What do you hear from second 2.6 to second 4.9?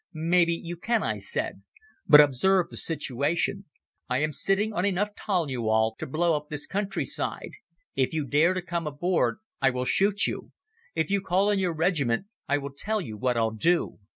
the situation. I am sitting on